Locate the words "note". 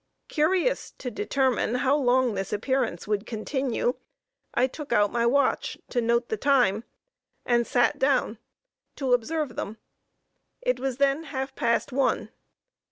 6.01-6.29